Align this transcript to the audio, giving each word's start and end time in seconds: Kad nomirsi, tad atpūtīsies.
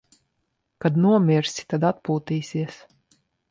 Kad 0.85 0.97
nomirsi, 1.03 1.67
tad 1.75 1.87
atpūtīsies. 1.91 2.83